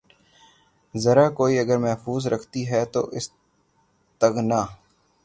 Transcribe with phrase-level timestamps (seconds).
[0.95, 4.61] زرہ کوئی اگر محفوظ رکھتی ہے تو استغنا